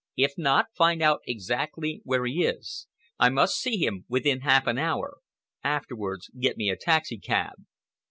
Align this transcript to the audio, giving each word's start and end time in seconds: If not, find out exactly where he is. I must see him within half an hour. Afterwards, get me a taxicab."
If 0.17 0.33
not, 0.35 0.73
find 0.73 1.03
out 1.03 1.19
exactly 1.27 2.01
where 2.05 2.25
he 2.25 2.43
is. 2.43 2.87
I 3.19 3.29
must 3.29 3.57
see 3.61 3.77
him 3.77 4.05
within 4.09 4.39
half 4.39 4.65
an 4.65 4.79
hour. 4.79 5.17
Afterwards, 5.63 6.31
get 6.39 6.57
me 6.57 6.71
a 6.71 6.75
taxicab." 6.75 7.53